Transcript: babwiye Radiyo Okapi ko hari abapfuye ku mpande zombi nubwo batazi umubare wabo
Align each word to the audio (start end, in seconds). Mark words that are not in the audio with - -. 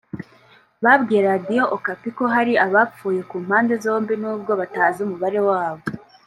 babwiye 0.83 1.21
Radiyo 1.29 1.63
Okapi 1.75 2.09
ko 2.17 2.23
hari 2.33 2.53
abapfuye 2.65 3.21
ku 3.29 3.35
mpande 3.45 3.73
zombi 3.83 4.13
nubwo 4.21 4.51
batazi 4.61 4.99
umubare 5.03 5.39
wabo 5.49 5.83